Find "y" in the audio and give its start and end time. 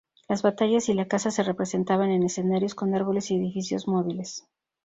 0.89-0.95, 3.29-3.35